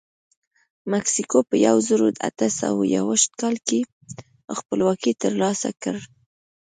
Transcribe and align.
مکسیکو 0.91 1.39
په 1.49 1.55
یو 1.67 1.75
زرو 1.87 2.07
اته 2.27 2.47
سوه 2.59 2.81
یوویشت 2.95 3.31
کال 3.41 3.55
کې 3.67 3.79
خپلواکي 4.57 5.11
ترلاسه 5.23 5.69
کړه. 5.81 6.01